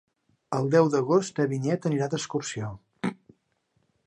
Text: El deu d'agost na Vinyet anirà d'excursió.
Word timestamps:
El 0.59 0.69
deu 0.75 0.89
d'agost 0.93 1.41
na 1.41 1.47
Vinyet 1.53 1.87
anirà 1.91 2.09
d'excursió. 2.15 2.75